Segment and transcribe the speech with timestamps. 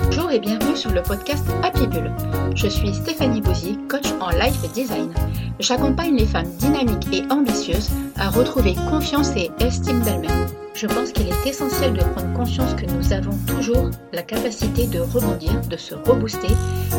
[0.00, 2.10] Bonjour et bienvenue sur le podcast Happy Bull.
[2.56, 5.12] Je suis Stéphanie Bouzy, coach en life design.
[5.60, 10.65] J'accompagne les femmes dynamiques et ambitieuses à retrouver confiance et estime d'elles-mêmes.
[10.76, 15.00] Je pense qu'il est essentiel de prendre conscience que nous avons toujours la capacité de
[15.00, 16.52] rebondir, de se rebooster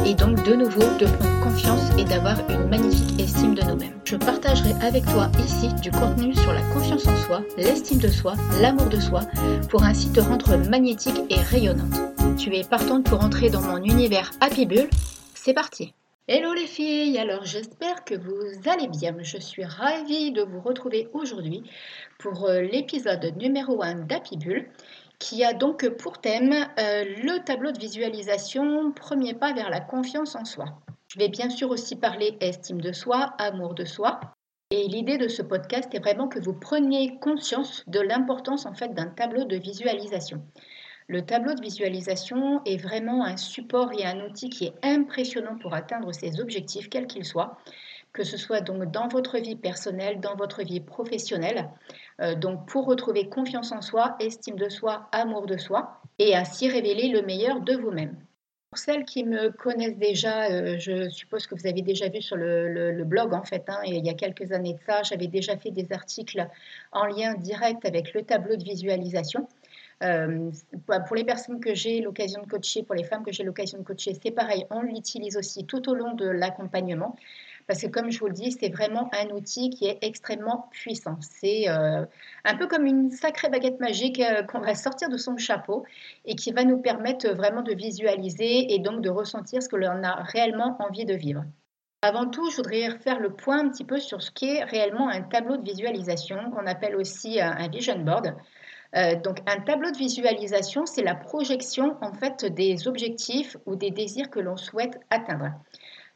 [0.03, 3.93] et donc de nouveau de prendre confiance et d'avoir une magnifique estime de nous-mêmes.
[4.03, 8.33] Je partagerai avec toi ici du contenu sur la confiance en soi, l'estime de soi,
[8.61, 9.21] l'amour de soi
[9.69, 12.01] pour ainsi te rendre magnétique et rayonnante.
[12.35, 14.89] Tu es partante pour entrer dans mon univers Happy Bull
[15.35, 15.93] C'est parti
[16.29, 19.15] Hello les filles, alors j'espère que vous allez bien.
[19.21, 21.63] Je suis ravie de vous retrouver aujourd'hui
[22.19, 24.67] pour euh, l'épisode numéro 1 d'Happy Bull
[25.19, 30.35] qui a donc pour thème euh, le tableau de visualisation, premier pas vers la confiance
[30.35, 30.65] en soi.
[31.07, 34.19] Je vais bien sûr aussi parler estime de soi, amour de soi.
[34.69, 38.93] Et l'idée de ce podcast est vraiment que vous preniez conscience de l'importance en fait
[38.93, 40.43] d'un tableau de visualisation.
[41.09, 45.73] Le tableau de visualisation est vraiment un support et un outil qui est impressionnant pour
[45.73, 47.57] atteindre ses objectifs, quels qu'ils soient,
[48.11, 51.69] que ce soit donc dans votre vie personnelle, dans votre vie professionnelle.
[52.19, 56.69] Euh, donc pour retrouver confiance en soi, estime de soi, amour de soi, et ainsi
[56.69, 58.17] révéler le meilleur de vous-même.
[58.69, 62.35] Pour celles qui me connaissent déjà, euh, je suppose que vous avez déjà vu sur
[62.35, 65.71] le, blog en fait, hein, il y a quelques années de ça, j'avais déjà fait
[65.71, 66.45] des articles
[66.91, 69.47] en lien direct avec le tableau de visualisation.
[70.03, 70.51] Euh,
[71.07, 73.83] pour les personnes que j'ai l'occasion de coacher, pour les femmes que j'ai l'occasion de
[73.83, 77.15] coacher, c'est pareil, on l'utilise aussi tout au long de l'accompagnement.
[77.65, 81.17] Parce que comme je vous le dis, c'est vraiment un outil qui est extrêmement puissant.
[81.19, 82.05] C'est euh,
[82.45, 85.83] un peu comme une sacrée baguette magique euh, qu'on va sortir de son chapeau
[86.25, 90.03] et qui va nous permettre vraiment de visualiser et donc de ressentir ce que l'on
[90.03, 91.43] a réellement envie de vivre.
[92.03, 95.23] Avant tout, je voudrais faire le point un petit peu sur ce qu'est réellement un
[95.23, 98.35] tableau de visualisation, qu'on appelle aussi un vision board.
[98.95, 103.91] Euh, donc un tableau de visualisation, c'est la projection en fait des objectifs ou des
[103.91, 105.51] désirs que l'on souhaite atteindre.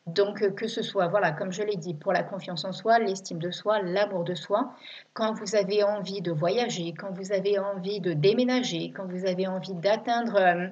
[0.08, 2.98] Donc euh, que ce soit, voilà, comme je l'ai dit, pour la confiance en soi,
[3.00, 4.74] l'estime de soi, l'amour de soi,
[5.14, 9.48] quand vous avez envie de voyager, quand vous avez envie de déménager, quand vous avez
[9.48, 10.68] envie d'atteindre, euh,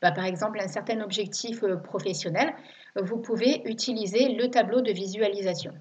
[0.00, 2.54] bah, par exemple, un certain objectif professionnel,
[2.94, 5.72] vous pouvez utiliser le tableau de visualisation.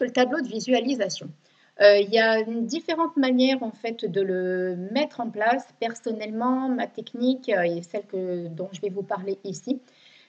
[0.00, 1.28] Le tableau de visualisation.
[1.80, 5.66] Euh, il y a différentes manières en fait de le mettre en place.
[5.80, 9.80] Personnellement, ma technique euh, et celle que, dont je vais vous parler ici,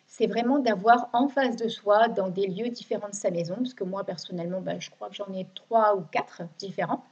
[0.07, 3.73] c'est vraiment d'avoir en face de soi, dans des lieux différents de sa maison, parce
[3.73, 7.03] que moi personnellement, ben, je crois que j'en ai trois ou quatre différents.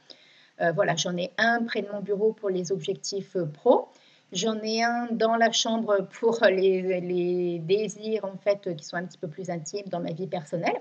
[0.62, 3.88] Euh, voilà, j'en ai un près de mon bureau pour les objectifs pro.
[4.32, 9.04] J'en ai un dans la chambre pour les, les, désirs en fait qui sont un
[9.04, 10.80] petit peu plus intimes dans ma vie personnelle.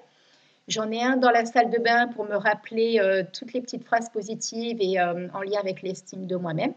[0.69, 3.83] J'en ai un dans la salle de bain pour me rappeler euh, toutes les petites
[3.83, 6.73] phrases positives et euh, en lien avec l'estime de moi-même.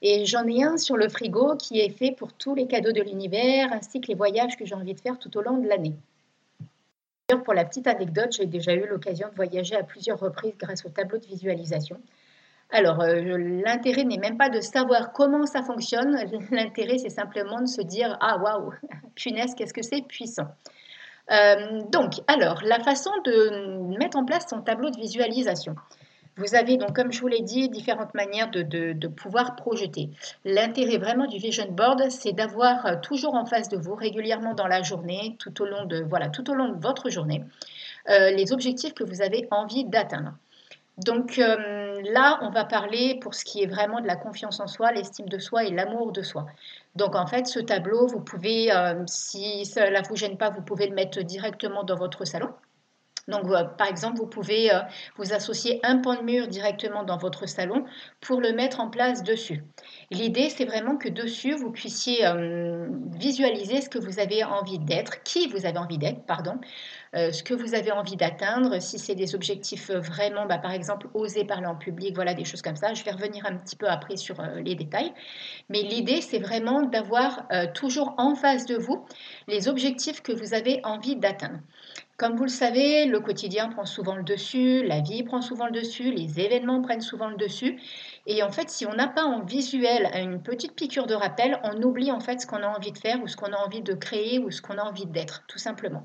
[0.00, 3.02] Et j'en ai un sur le frigo qui est fait pour tous les cadeaux de
[3.02, 5.94] l'univers ainsi que les voyages que j'ai envie de faire tout au long de l'année.
[7.44, 10.90] Pour la petite anecdote, j'ai déjà eu l'occasion de voyager à plusieurs reprises grâce au
[10.90, 12.00] tableau de visualisation.
[12.70, 16.16] Alors, euh, l'intérêt n'est même pas de savoir comment ça fonctionne.
[16.52, 18.72] L'intérêt, c'est simplement de se dire Ah, waouh,
[19.16, 20.46] punaise, qu'est-ce que c'est puissant.
[21.30, 25.76] Euh, donc, alors, la façon de mettre en place son tableau de visualisation.
[26.36, 30.08] Vous avez donc, comme je vous l'ai dit, différentes manières de, pouvoir projeter.
[30.44, 34.66] L'intérêt vraiment du vision board, c'est d'avoir euh, toujours en face de vous, régulièrement dans
[34.66, 37.44] la journée, tout au long de, voilà, tout au long de votre journée,
[38.08, 40.32] euh, les objectifs que vous avez envie d'atteindre.
[40.98, 41.38] Donc
[42.10, 45.28] là, on va parler pour ce qui est vraiment de la confiance en soi, l'estime
[45.28, 46.46] de soi et l'amour de soi.
[46.94, 50.62] Donc en fait, ce tableau, vous pouvez, euh, si cela ne vous gêne pas, vous
[50.62, 52.50] pouvez le mettre directement dans votre salon.
[53.28, 54.80] Donc, euh, par exemple, vous pouvez euh,
[55.16, 57.84] vous associer un pan de mur directement dans votre salon
[58.20, 59.62] pour le mettre en place dessus.
[60.10, 62.26] L'idée, c'est vraiment que dessus, vous puissiez
[63.12, 66.58] visualiser ce que vous avez envie d'être, qui vous avez envie d'être, pardon,
[67.14, 71.44] ce que vous avez envie d'atteindre, si c'est des objectifs vraiment, bah, par exemple, oser
[71.44, 72.94] parler en public, voilà, des choses comme ça.
[72.94, 75.12] Je vais revenir un petit peu après sur les détails.
[75.68, 79.04] Mais l'idée, c'est vraiment d'avoir toujours en face de vous
[79.46, 81.58] les objectifs que vous avez envie d'atteindre.
[82.22, 85.72] Comme vous le savez, le quotidien prend souvent le dessus, la vie prend souvent le
[85.72, 87.80] dessus, les événements prennent souvent le dessus.
[88.26, 91.82] Et en fait, si on n'a pas en visuel une petite piqûre de rappel, on
[91.82, 93.94] oublie en fait ce qu'on a envie de faire ou ce qu'on a envie de
[93.94, 96.04] créer ou ce qu'on a envie d'être, tout simplement.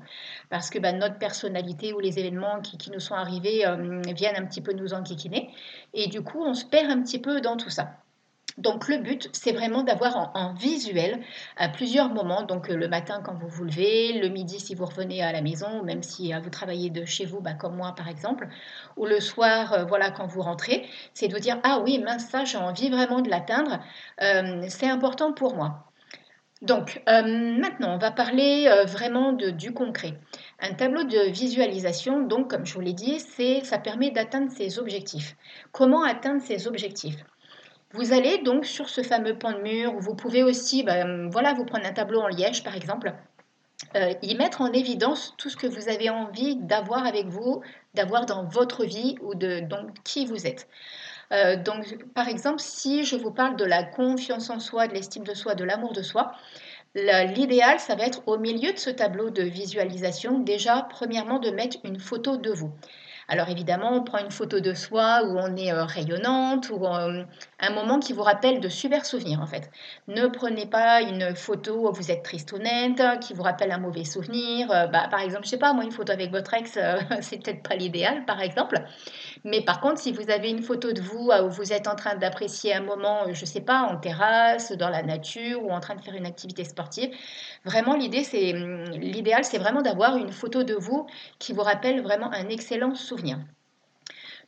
[0.50, 4.46] Parce que bah, notre personnalité ou les événements qui, nous sont arrivés euh, viennent un
[4.46, 5.54] petit peu nous enquiquiner.
[5.94, 7.92] Et du coup, on se perd un petit peu dans tout ça.
[8.58, 11.20] Donc le but, c'est vraiment d'avoir en, visuel
[11.56, 14.84] à plusieurs moments, donc euh, le matin quand vous vous levez, le midi si vous
[14.84, 17.94] revenez à la maison, même si euh, vous travaillez de chez vous, bah, comme moi
[17.96, 18.48] par exemple,
[18.96, 22.26] ou le soir, euh, voilà, quand vous rentrez, c'est de vous dire, ah oui, mince,
[22.26, 23.78] ça, j'ai envie vraiment de l'atteindre,
[24.68, 25.84] c'est important pour moi.
[26.60, 30.14] Donc maintenant, on va parler vraiment du concret.
[30.58, 33.20] Un tableau de visualisation, donc comme je vous l'ai dit,
[33.62, 35.36] ça permet d'atteindre ses objectifs.
[35.70, 37.24] Comment atteindre ses objectifs?
[37.92, 41.64] Vous allez donc sur ce fameux pan de mur, vous pouvez aussi, ben, voilà, vous
[41.64, 43.14] prendre un tableau en liège par exemple,
[43.96, 47.62] euh, y mettre en évidence tout ce que vous avez envie d'avoir avec vous,
[47.94, 50.68] d'avoir dans votre vie ou de donc, qui vous êtes.
[51.32, 55.24] Euh, donc, par exemple, si je vous parle de la confiance en soi, de l'estime
[55.24, 56.32] de soi, de l'amour de soi,
[56.94, 61.76] l'idéal, ça va être au milieu de ce tableau de visualisation, déjà, premièrement, de mettre
[61.84, 62.72] une photo de vous.
[63.30, 67.24] Alors évidemment, on prend une photo de soi où on est euh, rayonnante ou euh,
[67.60, 69.70] un moment qui vous rappelle de super souvenirs en fait.
[70.06, 73.78] Ne prenez pas une photo où vous êtes triste ou nette, qui vous rappelle un
[73.78, 74.70] mauvais souvenir.
[74.70, 76.78] Euh, bah, par exemple, je sais pas, moi une photo avec votre ex,
[77.20, 78.82] c'est peut-être pas l'idéal par exemple.
[79.44, 82.16] Mais par contre, si vous avez une photo de vous où vous êtes en train
[82.16, 86.00] d'apprécier un moment, je sais pas, en terrasse, dans la nature ou en train de
[86.00, 87.10] faire une activité sportive,
[87.66, 91.06] vraiment l'idée c'est l'idéal c'est vraiment d'avoir une photo de vous
[91.38, 93.17] qui vous rappelle vraiment un excellent souvenir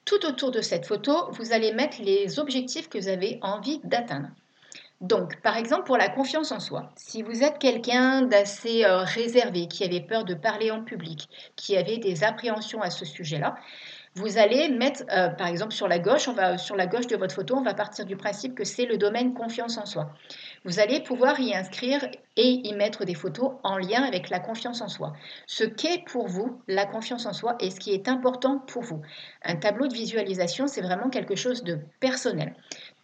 [0.04, 4.28] tout autour de cette photo, vous allez mettre les objectifs que vous avez envie d'atteindre.
[5.00, 9.66] Donc, par exemple, pour la confiance en soi, si vous êtes quelqu'un d'assez euh, réservé,
[9.66, 11.26] qui avait peur de parler en public,
[11.56, 13.54] qui avait des appréhensions à ce sujet-là,
[14.14, 17.16] vous allez mettre, euh, par exemple, sur la gauche, on va, sur la gauche de
[17.16, 20.12] votre photo, on va partir du principe que c'est le domaine confiance en soi.
[20.64, 22.04] Vous allez pouvoir y inscrire
[22.36, 25.12] et y mettre des photos en lien avec la confiance en soi.
[25.46, 29.00] Ce qu'est pour vous la confiance en soi et ce qui est important pour vous.
[29.44, 32.54] Un tableau de visualisation, c'est vraiment quelque chose de personnel.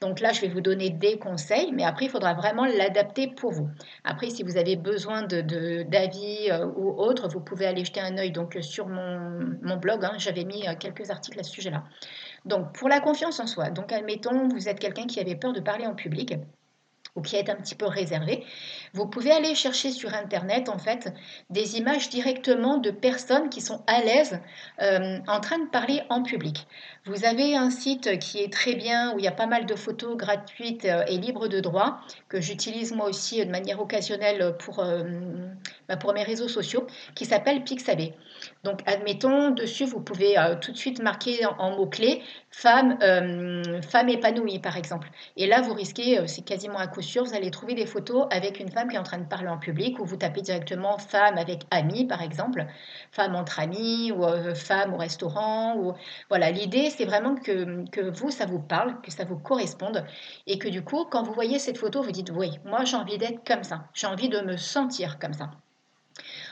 [0.00, 3.52] Donc là, je vais vous donner des conseils, mais après, il faudra vraiment l'adapter pour
[3.52, 3.68] vous.
[4.04, 8.30] Après, si vous avez besoin d'avis euh, ou autre, vous pouvez aller jeter un œil
[8.30, 10.04] donc, sur mon, mon blog.
[10.04, 10.12] Hein.
[10.18, 11.84] J'avais mis euh, quelques articles à ce sujet-là.
[12.44, 15.60] Donc, pour la confiance en soi, donc admettons, vous êtes quelqu'un qui avait peur de
[15.60, 16.34] parler en public
[17.16, 18.44] ou qui est un petit peu réservé,
[18.92, 21.12] vous pouvez aller chercher sur Internet en fait
[21.50, 24.38] des images directement de personnes qui sont à l'aise
[24.82, 26.66] euh, en train de parler en public.
[27.04, 29.74] Vous avez un site qui est très bien où il y a pas mal de
[29.74, 34.80] photos gratuites euh, et libres de droit que j'utilise moi aussi de manière occasionnelle pour,
[34.80, 35.02] euh,
[35.88, 38.14] bah, pour mes réseaux sociaux qui s'appelle Pixabay.
[38.64, 42.98] Donc admettons dessus vous pouvez tout de suite marquer en, mots-clés femme,
[43.82, 45.08] femme épanouie par exemple.
[45.36, 48.70] Et là vous risquez, c'est quasiment à coup vous allez trouver des photos avec une
[48.70, 51.62] femme qui est en train de parler en public, ou vous tapez directement femme avec
[51.70, 52.66] amis, par exemple,
[53.12, 55.94] femme entre amis, ou euh, femme au restaurant.
[56.28, 60.04] Voilà, l'idée, c'est vraiment que, que vous, ça vous parle, que ça vous corresponde,
[60.46, 63.18] et que du coup, quand vous voyez cette photo, vous dites, oui, moi j'ai envie
[63.18, 65.50] d'être comme ça, j'ai envie de me sentir comme ça.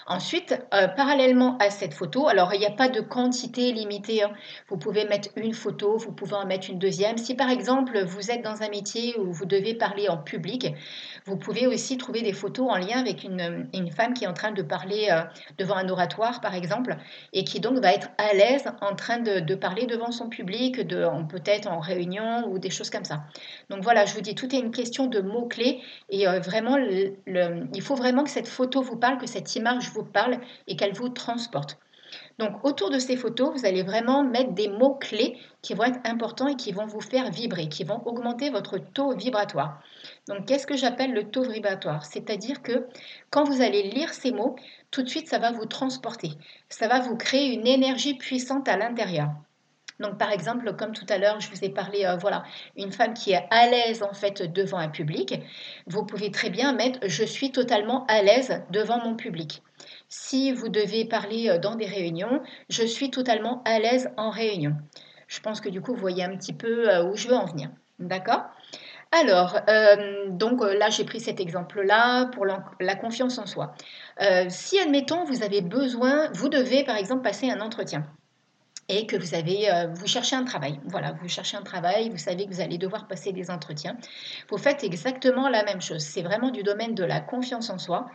[0.07, 4.23] Ensuite, euh, parallèlement à cette photo, alors il n'y a pas de quantité limitée.
[4.23, 4.33] Hein.
[4.69, 7.17] Vous pouvez mettre une photo, vous pouvez en mettre une deuxième.
[7.17, 10.75] Si par exemple vous êtes dans un métier où vous devez parler en public,
[11.25, 14.53] vous pouvez aussi trouver des photos en lien avec une, femme qui est en train
[14.53, 15.23] de parler euh,
[15.57, 16.97] devant un oratoire, par exemple,
[17.33, 20.77] et qui donc va être à l'aise en train de, parler devant son public,
[21.29, 23.23] peut-être en réunion ou des choses comme ça.
[23.71, 25.81] Donc voilà, je vous dis, tout est une question de mots-clés
[26.11, 30.05] et euh, vraiment, il faut vraiment que cette photo vous parle, que cette image vous
[30.05, 31.79] parle et qu'elle vous transporte.
[32.39, 36.49] Donc autour de ces photos, vous allez vraiment mettre des mots-clés qui vont être importants
[36.49, 39.81] et qui vont vous faire vibrer, qui vont augmenter votre taux vibratoire.
[40.29, 42.05] Donc qu'est-ce que j'appelle le taux vibratoire?
[42.05, 42.87] C'est-à-dire que
[43.31, 44.57] quand vous allez lire ces mots,
[44.91, 46.33] tout de suite, ça va vous transporter.
[46.69, 49.31] Ça va vous créer une énergie puissante à l'intérieur.
[50.01, 52.43] Donc, par exemple, comme tout à l'heure, je vous ai parlé, euh, voilà,
[52.77, 55.41] une femme qui est à l'aise en fait devant un public.
[55.87, 59.63] Vous pouvez très bien mettre je suis totalement à l'aise devant mon public.
[60.17, 64.77] Si vous devez parler euh, dans des réunions, je suis totalement à l'aise en réunion.
[65.27, 67.47] Je pense que du coup, vous voyez un petit peu euh, où je veux en
[67.47, 67.69] venir.
[67.99, 68.45] D'accord?
[69.11, 69.61] Alors,
[70.31, 73.75] donc là, j'ai pris cet exemple-là pour la, confiance en soi.
[74.49, 78.05] si, admettons, vous avez besoin, vous devez, par exemple, passer un entretien
[78.89, 80.79] et que vous avez, euh, vous cherchez un travail.
[80.87, 83.97] Voilà, vous cherchez un travail, vous savez que vous allez devoir passer des entretiens.
[84.51, 86.03] Vous faites exactement la même chose.
[86.03, 88.07] C'est vraiment du domaine de la confiance en soi.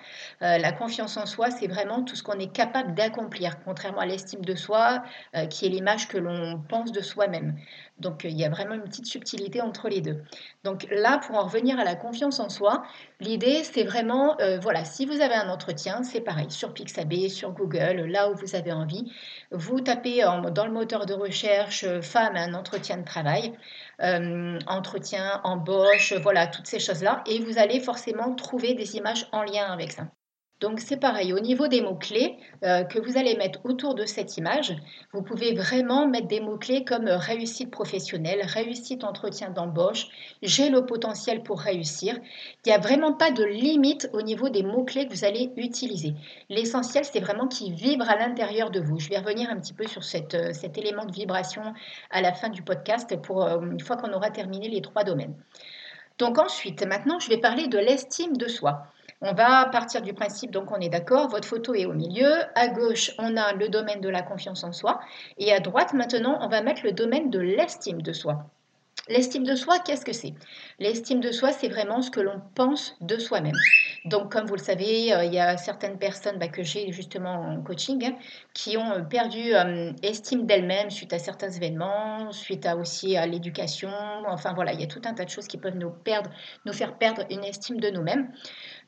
[0.41, 4.05] Euh, la confiance en soi, c'est vraiment tout ce qu'on est capable d'accomplir, contrairement à
[4.05, 5.03] l'estime de soi,
[5.35, 7.55] euh, qui est l'image que l'on pense de soi-même.
[7.97, 10.23] Donc il y a vraiment une petite subtilité entre les deux.
[10.63, 12.83] Donc là, pour en revenir à la confiance en soi,
[13.19, 18.05] l'idée c'est vraiment, voilà, si vous avez un entretien, c'est pareil, sur Pixabay, sur Google,
[18.09, 19.11] là où vous avez envie,
[19.51, 23.53] vous tapez en, dans le moteur de recherche femme un entretien de travail,
[24.67, 27.23] entretien, embauche, voilà, toutes ces choses-là.
[27.25, 30.07] Et vous allez forcément trouver des images en lien avec ça.
[30.59, 34.35] Donc c'est pareil, au niveau des mots-clés euh, que vous allez mettre autour de cette
[34.35, 34.75] image,
[35.13, 40.07] vous pouvez vraiment mettre des mots-clés comme euh, réussite professionnelle, réussite entretien d'embauche,
[40.41, 42.19] j'ai le potentiel pour réussir.
[42.65, 46.13] Il n'y a vraiment pas de limite au niveau des mots-clés que vous allez utiliser.
[46.49, 48.99] L'essentiel, c'est vraiment qu'ils vibrent à l'intérieur de vous.
[48.99, 51.73] Je vais revenir un petit peu sur euh, cet élément de vibration
[52.11, 55.35] à la fin du podcast pour une fois qu'on aura terminé les trois domaines.
[56.17, 58.83] Donc ensuite, maintenant, je vais parler de l'estime de soi.
[59.21, 62.31] On va partir du principe, donc on est d'accord, votre photo est au milieu.
[62.55, 65.01] À gauche, on a le domaine de la confiance en soi.
[65.37, 68.45] Et à droite, maintenant, on va mettre le domaine de l'estime de soi.
[69.09, 70.35] L'estime de soi, qu'est-ce que c'est?
[70.77, 73.55] L'estime de soi, c'est vraiment ce que l'on pense de soi-même.
[74.05, 77.33] Donc, comme vous le savez, euh, il y a certaines personnes bah, que j'ai justement
[77.33, 78.15] en coaching hein,
[78.53, 83.25] qui ont euh, perdu euh, estime d'elles-mêmes suite à certains événements, suite à aussi à
[83.25, 83.89] l'éducation.
[84.27, 87.25] Enfin voilà, il y a tout un tas de choses qui peuvent nous faire perdre
[87.31, 88.31] une estime de nous-mêmes.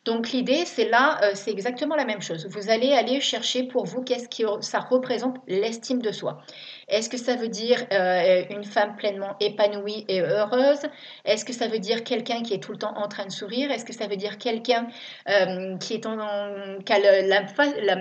[0.03, 2.47] Donc l'idée, c'est là, euh, c'est exactement la même chose.
[2.47, 6.41] Vous allez aller chercher pour vous qu'est-ce que ça représente l'estime de soi.
[6.87, 10.81] Est-ce que ça veut dire euh, une femme pleinement épanouie et heureuse?
[11.23, 13.69] Est-ce que ça veut dire quelqu'un qui est tout le temps en train de sourire?
[13.69, 14.87] Est-ce que ça veut dire quelqu'un
[15.29, 16.99] euh, qui, est qui a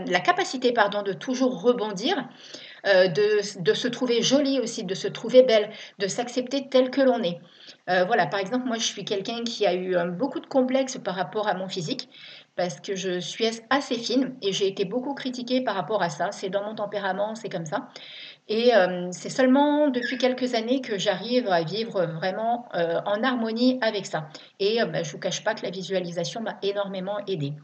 [0.06, 2.16] la, capacité de toujours rebondir?
[2.84, 7.22] De, de, se trouver jolie aussi, de se trouver belle, de s'accepter tel que l'on
[7.22, 7.38] est.
[7.88, 10.98] Euh, voilà, par exemple, moi, je suis quelqu'un qui a eu euh, beaucoup de complexes
[10.98, 12.08] par rapport à mon physique
[12.56, 16.30] parce que je suis assez fine et j'ai été beaucoup critiquée par rapport à ça.
[16.30, 17.88] C'est dans mon tempérament, c'est comme ça.
[18.48, 24.04] Et euh, c'est seulement depuis quelques années que j'arrive à vivre vraiment en harmonie avec
[24.06, 24.28] ça.
[24.58, 27.54] Et bah, je ne vous cache pas que la visualisation m'a énormément aidée.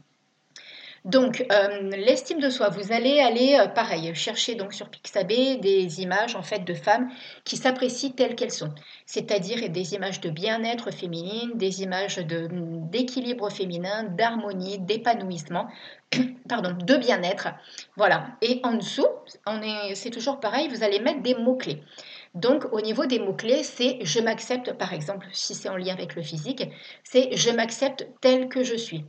[1.05, 6.01] Donc, euh, l'estime de soi, vous allez aller, euh, pareil, chercher donc sur Pixabay des
[6.01, 7.09] images en fait de femmes
[7.43, 8.73] qui s'apprécient telles qu'elles sont,
[9.05, 15.67] c'est-à-dire des images de bien-être féminine, des images d'équilibre féminin, d'harmonie, d'épanouissement,
[16.49, 17.49] pardon, de bien-être,
[17.95, 18.27] voilà.
[18.41, 19.07] Et en dessous,
[19.93, 21.83] c'est toujours pareil, vous allez mettre des mots-clés.
[22.33, 26.15] Donc, au niveau des mots-clés, c'est je m'accepte, par exemple, si c'est en lien avec
[26.15, 26.69] le physique,
[27.03, 29.05] c'est je m'accepte tel que je suis.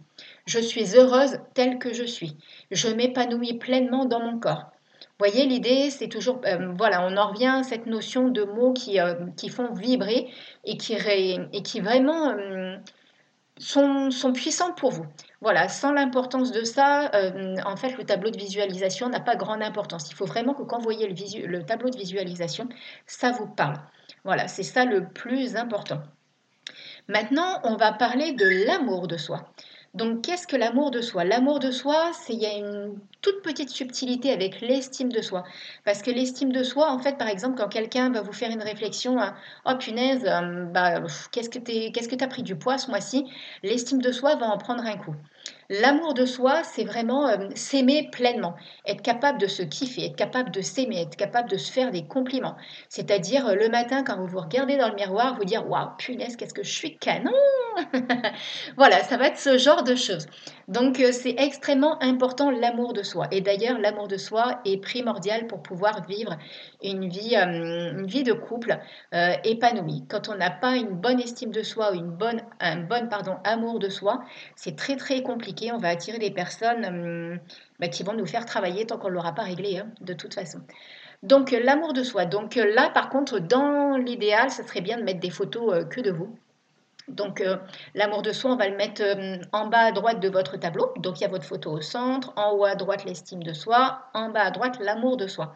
[0.49, 2.35] Je suis heureuse telle que je suis.
[2.71, 4.71] Je m'épanouis pleinement dans mon corps.
[5.19, 8.99] Voyez, l'idée, c'est toujours, euh, voilà, on en revient à cette notion de mots qui,
[8.99, 9.15] euh,
[9.51, 10.33] font vibrer
[10.65, 12.79] et qui, vraiment euh,
[13.59, 15.05] sont, sont, puissants pour vous.
[15.43, 17.11] Voilà, sans l'importance de ça,
[17.67, 20.11] en fait, le tableau de visualisation n'a pas grande importance.
[20.11, 22.71] Il faut vraiment que quand vous voyez le tableau de visualisation,
[23.07, 23.77] ça vous parle.
[24.25, 26.01] Voilà, c'est ça le plus important.
[27.07, 29.45] Maintenant, on va parler de l'amour de soi.
[29.95, 31.25] Donc, qu'est-ce que l'amour de soi?
[31.25, 35.45] L'amour de soi, c'est il y a une toute petite subtilité avec l'estime de soi.
[35.85, 38.63] Parce que l'estime de soi, en fait, par exemple, quand quelqu'un va vous faire une
[38.63, 41.01] réflexion, hein, oh punaise, euh, bah,
[41.33, 43.25] qu'est-ce que tu as pris du poids ce mois-ci?
[43.63, 45.15] L'estime de soi va en prendre un coup.
[45.71, 48.55] L'amour de soi, c'est vraiment euh, s'aimer pleinement,
[48.87, 52.07] être capable de se kiffer, être capable de s'aimer, être capable de se faire des
[52.07, 52.57] compliments.
[52.89, 56.37] C'est-à-dire euh, le matin, quand vous vous regardez dans le miroir, vous dire Waouh, punaise,
[56.37, 57.35] qu'est-ce que je suis canon
[58.79, 60.27] Voilà, ça va être ce genre de choses.
[60.69, 63.27] Donc, euh, c'est extrêmement important l'amour de soi.
[63.31, 66.39] Et d'ailleurs, l'amour de soi est primordial pour pouvoir vivre
[66.83, 67.35] une vie,
[68.25, 68.79] de couple
[69.45, 70.05] épanouie.
[70.09, 73.37] Quand on n'a pas une bonne estime de soi ou une bonne, un bon pardon,
[73.45, 74.25] amour de soi,
[74.57, 77.39] c'est très très compliqué on va attirer des personnes hum,
[77.79, 80.35] bah, qui vont nous faire travailler tant qu'on ne l'aura pas réglé, hein, de toute
[80.35, 80.61] façon.
[81.23, 82.25] Donc euh, l'amour de soi.
[82.27, 85.85] Donc euh, là, par contre, dans l'idéal, ça serait bien de mettre des photos euh,
[85.85, 86.39] que de vous.
[87.09, 87.43] Donc
[87.95, 90.93] l'amour de soi, on va le mettre hum, en bas à droite de votre tableau.
[90.97, 94.03] Donc il y a votre photo au centre, en haut à droite l'estime de soi,
[94.15, 95.55] en bas à droite l'amour de soi.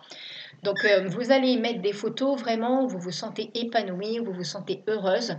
[0.62, 4.44] Donc vous allez mettre des photos vraiment où vous vous sentez épanoui, où vous vous
[4.44, 5.36] sentez heureuse.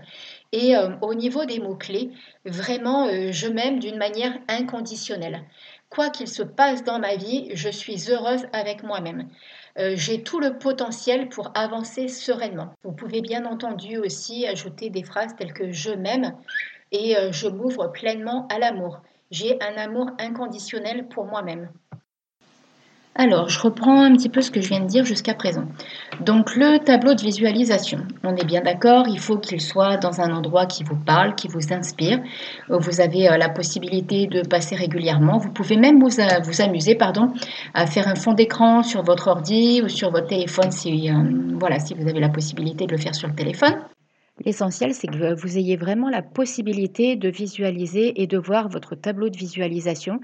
[0.52, 2.12] Et euh, au niveau des mots-clés,
[2.46, 5.44] vraiment, euh, je m'aime d'une manière inconditionnelle.
[5.90, 9.30] Quoi qu'il se passe dans ma vie, je suis heureuse avec moi-même.
[9.80, 12.74] Euh, j'ai tout le potentiel pour avancer sereinement.
[12.84, 16.36] Vous pouvez bien entendu aussi ajouter des phrases telles que je m'aime
[16.92, 19.02] et je m'ouvre pleinement à l'amour.
[19.32, 21.72] J'ai un amour inconditionnel pour moi-même.
[23.16, 25.66] Alors, je reprends un petit peu ce que je viens de dire jusqu'à présent.
[26.22, 30.34] Donc, le tableau de visualisation, on est bien d'accord, il faut qu'il soit dans un
[30.36, 32.20] endroit qui vous parle, qui vous inspire.
[32.70, 35.38] Vous avez euh, la possibilité de passer régulièrement.
[35.38, 36.10] Vous pouvez même vous,
[36.44, 37.34] vous amuser pardon,
[37.76, 41.14] à faire un fond d'écran sur votre ordi ou sur votre téléphone si, euh,
[41.60, 43.76] voilà, si vous avez la possibilité de le faire sur le téléphone.
[44.46, 49.30] L'essentiel, c'est que vous ayez vraiment la possibilité de visualiser et de voir votre tableau
[49.30, 50.20] de visualisation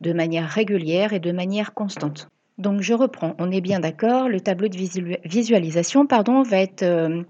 [0.00, 2.28] de manière régulière et de manière constante.
[2.56, 4.76] Donc je reprends, on est bien d'accord, le tableau de
[5.24, 7.24] visualisation pardon, va être euh,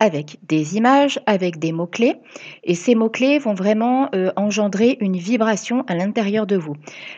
[0.00, 2.16] avec des images, avec des mots-clés,
[2.64, 6.74] et ces mots-clés vont vraiment euh, engendrer une vibration à l'intérieur de vous.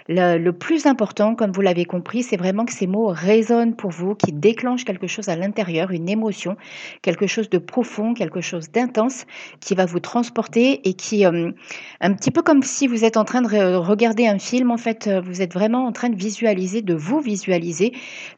[0.09, 4.15] Le, plus important, comme vous l'avez compris, c'est vraiment que ces mots résonnent pour vous,
[4.15, 6.57] qui déclenchent quelque chose à l'intérieur, une émotion,
[7.03, 9.27] quelque chose de profond, quelque chose d'intense,
[9.61, 11.53] qui va vous transporter et qui, euh,
[12.01, 15.09] un petit peu comme si vous êtes en train de regarder un film, en fait,
[15.25, 17.93] vous êtes vraiment en train de visualiser, de vous visualiser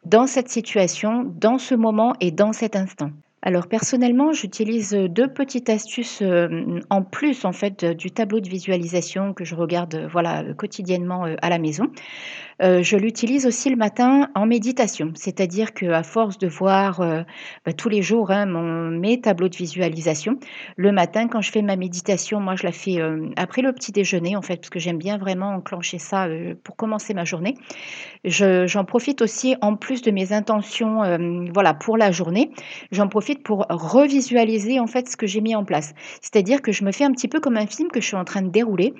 [0.05, 3.11] dans cette situation, dans ce moment et dans cet instant.
[3.47, 9.35] Alors personnellement, j'utilise deux petites astuces euh, en plus en fait du tableau de visualisation
[9.35, 11.89] que je regarde voilà quotidiennement euh, à la maison.
[12.63, 17.01] Euh, je l'utilise aussi le matin en méditation, c'est-à-dire qu'à force de voir
[17.67, 20.39] bah, tous les jours hein, mon, mes tableaux de visualisation,
[20.77, 22.99] le matin quand je fais ma méditation, moi je la fais
[23.37, 26.29] après le petit déjeuner en fait, parce que j'aime bien vraiment enclencher ça
[26.63, 27.57] pour commencer ma journée.
[28.25, 31.03] j'en profite aussi en plus de mes intentions,
[31.53, 32.53] voilà pour la journée,
[32.93, 35.95] j'en profite pour revisualiser en fait ce que j'ai mis en place.
[36.21, 38.25] C'est-à-dire que je me fais un petit peu comme un film que je suis en
[38.25, 38.95] train de dérouler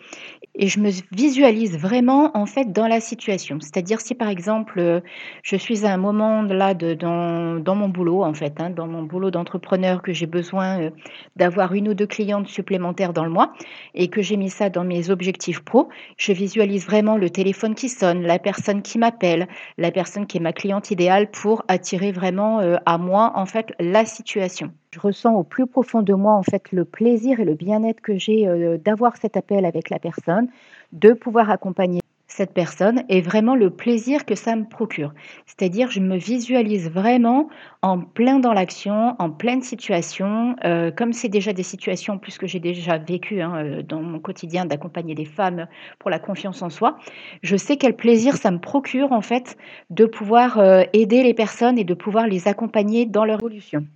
[0.57, 3.59] et je me visualise vraiment en fait dans la situation.
[3.61, 5.01] C'est-à-dire si par exemple euh,
[5.43, 8.87] je suis à un moment là de, dans, dans mon boulot en fait, hein, dans
[8.87, 10.91] mon boulot d'entrepreneur que j'ai besoin euh,
[11.37, 13.53] d'avoir une ou deux clientes supplémentaires dans le mois
[13.95, 17.89] et que j'ai mis ça dans mes objectifs pro, je visualise vraiment le téléphone qui
[17.89, 19.49] sonne, la personne qui m'appelle,
[19.79, 23.73] la personne qui est ma cliente idéale pour attirer vraiment euh, à moi en fait
[23.81, 27.55] la situation je ressens au plus profond de moi en fait le plaisir et le
[27.55, 30.49] bien-être que j'ai euh, d'avoir cet appel avec la personne,
[30.93, 35.13] de pouvoir accompagner cette personne et vraiment le plaisir que ça me procure.
[35.47, 37.49] C'est-à-dire, je me visualise vraiment
[37.83, 42.49] en plein dans l'action, en pleine situation, euh, comme c'est déjà des situations plus que
[42.49, 45.69] j'ai déjà vécues hein, euh, dans mon quotidien d'accompagner des femmes
[46.01, 46.99] pour la confiance en soi.
[47.43, 49.57] Je sais quel plaisir ça me procure en fait
[49.91, 50.61] de pouvoir
[50.93, 53.87] aider les personnes et de pouvoir les accompagner dans leur évolution.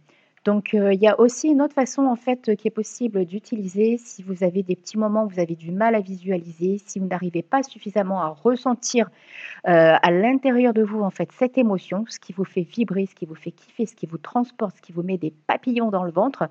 [0.44, 3.98] Donc, euh, il y a aussi une autre façon en fait qui est possible d'utiliser
[3.98, 7.06] si vous avez des petits moments où vous avez du mal à visualiser, si vous
[7.06, 9.10] n'arrivez pas suffisamment à ressentir
[9.66, 13.14] euh, à l'intérieur de vous en fait cette émotion, ce qui vous fait vibrer, ce
[13.14, 16.04] qui vous fait kiffer, ce qui vous transporte, ce qui vous met des papillons dans
[16.04, 16.48] le ventre.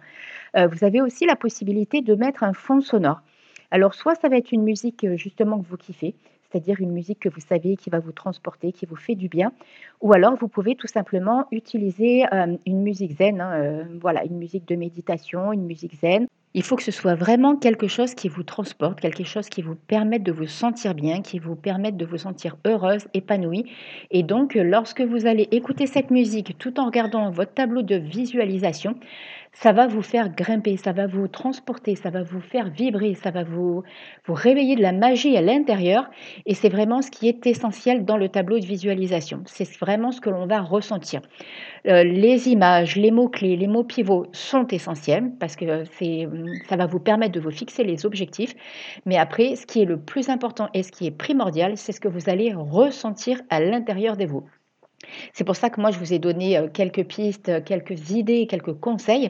[0.55, 3.21] Euh, vous avez aussi la possibilité de mettre un fond sonore.
[3.71, 6.15] Alors, soit ça va être une musique justement que vous kiffez,
[6.49, 9.51] c'est-à-dire une musique que vous savez qui va vous transporter, qui vous fait du bien.
[10.01, 14.37] Ou alors, vous pouvez tout simplement utiliser euh, une musique zen, hein, euh, voilà, une
[14.37, 16.27] musique de méditation, une musique zen.
[16.53, 19.75] Il faut que ce soit vraiment quelque chose qui vous transporte, quelque chose qui vous
[19.75, 23.65] permette de vous sentir bien, qui vous permette de vous sentir heureuse, épanouie.
[24.09, 28.95] Et donc, lorsque vous allez écouter cette musique tout en regardant votre tableau de visualisation,
[29.53, 33.31] ça va vous faire grimper, ça va vous transporter, ça va vous faire vibrer, ça
[33.31, 33.83] va vous,
[34.25, 36.09] vous réveiller de la magie à l'intérieur.
[36.45, 39.41] Et c'est vraiment ce qui est essentiel dans le tableau de visualisation.
[39.45, 41.21] C'est vraiment ce que l'on va ressentir.
[41.87, 45.83] Euh, les images, les mots-clés, les mots pivots sont essentiels parce que
[46.69, 48.53] ça va vous permettre de vous fixer les objectifs.
[49.05, 51.99] Mais après, ce qui est le plus important et ce qui est primordial, c'est ce
[51.99, 54.43] que vous allez ressentir à l'intérieur de vous.
[55.37, 58.73] C'est pour ça que moi, je vous ai donné euh, quelques pistes, quelques idées, quelques
[58.73, 59.29] conseils.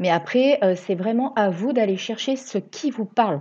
[0.00, 3.40] Mais après, euh, c'est vraiment à vous d'aller chercher ce qui vous parle.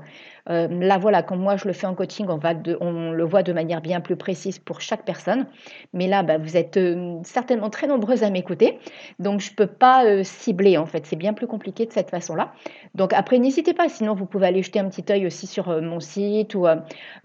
[0.49, 3.81] Euh, là, voilà, quand moi je le fais en coaching, on, le voit de manière
[3.81, 5.45] bien plus précise pour chaque personne.
[5.93, 8.79] Mais là, bah, vous êtes euh, certainement très nombreuses à m'écouter.
[9.19, 11.05] Donc, je ne peux pas euh, cibler, en fait.
[11.05, 12.53] C'est bien plus compliqué de cette façon-là.
[12.95, 13.87] Donc, après, n'hésitez pas.
[13.87, 16.67] Sinon, vous pouvez aller jeter un petit œil aussi sur mon site ou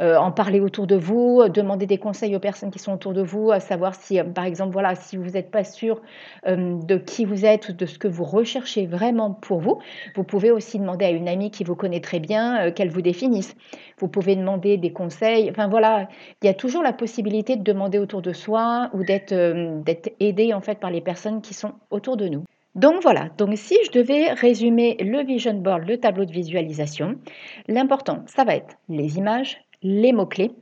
[0.01, 3.51] en parler autour de vous, demander des conseils aux personnes qui sont autour de vous,
[3.51, 6.01] à savoir si, par exemple, voilà, si vous n'êtes pas sûr
[6.47, 9.79] de qui vous êtes ou de ce que vous recherchez vraiment pour vous,
[10.15, 13.03] vous pouvez aussi demander à une amie qui vous connaît très bien, qu'elle vous
[13.99, 15.51] Vous pouvez demander des conseils.
[15.51, 16.09] Enfin voilà,
[16.43, 19.81] il y a toujours la possibilité de demander autour de soi ou d'être euh,
[20.21, 22.45] aidé en fait par les personnes qui sont autour de nous.
[22.75, 27.17] Donc voilà, donc si je devais résumer le vision board, le tableau de visualisation,
[27.67, 30.53] l'important, ça va être les images, les mots-clés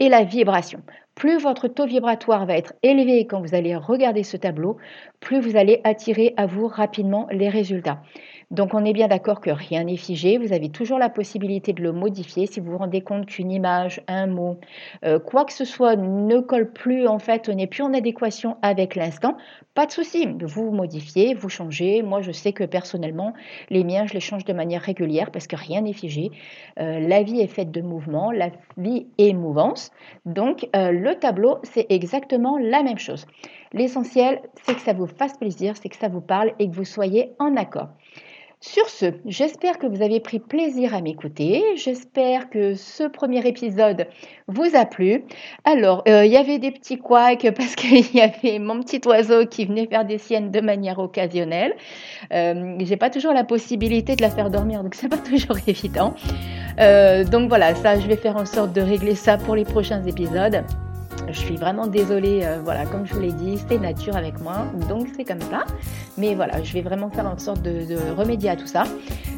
[0.00, 0.80] et la vibration.
[1.16, 4.76] Plus votre taux vibratoire va être élevé quand vous allez regarder ce tableau,
[5.18, 8.02] plus vous allez attirer à vous rapidement les résultats.
[8.50, 11.82] Donc on est bien d'accord que rien n'est figé, vous avez toujours la possibilité de
[11.82, 14.60] le modifier si vous vous rendez compte qu'une image, un mot,
[15.04, 18.94] euh, quoi que ce soit ne colle plus en fait, n'est plus en adéquation avec
[18.94, 19.36] l'instant,
[19.74, 22.02] pas de souci, vous modifiez, vous changez.
[22.02, 23.32] Moi je sais que personnellement
[23.68, 26.30] les miens je les change de manière régulière parce que rien n'est figé.
[26.78, 29.90] Euh, la vie est faite de mouvements, la vie est mouvance.
[30.24, 33.26] Donc euh, le tableau c'est exactement la même chose.
[33.72, 36.84] L'essentiel c'est que ça vous fasse plaisir, c'est que ça vous parle et que vous
[36.84, 37.88] soyez en accord.
[38.60, 41.62] Sur ce, j'espère que vous avez pris plaisir à m'écouter.
[41.76, 44.08] J'espère que ce premier épisode
[44.48, 45.24] vous a plu.
[45.64, 49.46] Alors, euh, il y avait des petits couacs parce qu'il y avait mon petit oiseau
[49.46, 51.76] qui venait faire des siennes de manière occasionnelle.
[52.32, 56.14] Euh, J'ai pas toujours la possibilité de la faire dormir, donc c'est pas toujours évident.
[56.80, 60.02] Euh, donc voilà, ça, je vais faire en sorte de régler ça pour les prochains
[60.04, 60.64] épisodes.
[61.28, 64.66] Je suis vraiment désolée, euh, voilà, comme je vous l'ai dit, c'est nature avec moi,
[64.88, 65.64] donc c'est comme ça.
[66.16, 68.84] Mais voilà, je vais vraiment faire en sorte de, remédier à tout ça.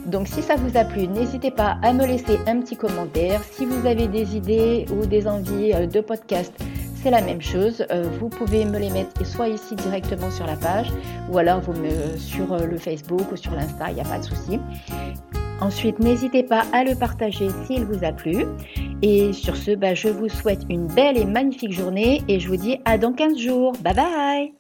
[0.07, 3.42] Donc si ça vous a plu, n'hésitez pas à me laisser un petit commentaire.
[3.53, 6.53] Si vous avez des idées ou des envies euh, de podcast,
[7.03, 7.85] c'est la même chose.
[7.90, 10.92] Euh, vous pouvez me les mettre soit ici directement sur la page
[11.31, 14.24] ou alors vous me, sur le Facebook ou sur l'Insta, il n'y a pas de
[14.24, 14.59] souci.
[15.60, 18.46] Ensuite, n'hésitez pas à le partager s'il vous a plu.
[19.02, 22.56] Et sur ce, bah, je vous souhaite une belle et magnifique journée et je vous
[22.56, 23.72] dis à dans 15 jours.
[23.82, 24.57] Bye bye